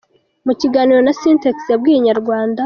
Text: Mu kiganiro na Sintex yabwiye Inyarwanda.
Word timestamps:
Mu 0.45 0.53
kiganiro 0.61 0.99
na 1.03 1.13
Sintex 1.19 1.55
yabwiye 1.71 1.97
Inyarwanda. 1.97 2.59